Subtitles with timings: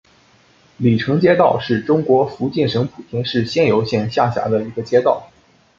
[0.77, 5.29] 鲤城街道是中国福建省莆田市仙游县下辖的一个街道。